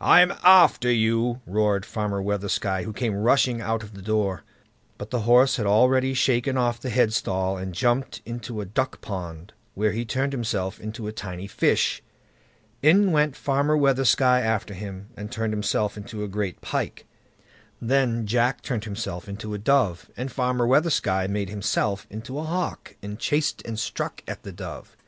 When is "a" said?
8.60-8.64, 11.08-11.12, 16.22-16.28, 19.52-19.58, 22.38-22.44